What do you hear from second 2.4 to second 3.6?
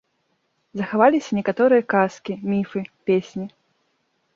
міфы, песні.